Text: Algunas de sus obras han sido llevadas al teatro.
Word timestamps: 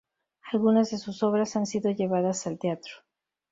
Algunas 0.51 0.89
de 0.89 0.97
sus 0.97 1.21
obras 1.21 1.55
han 1.55 1.67
sido 1.67 1.91
llevadas 1.91 2.47
al 2.47 2.57
teatro. 2.57 2.91